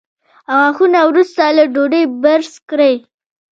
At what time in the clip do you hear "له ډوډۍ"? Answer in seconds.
1.57-2.03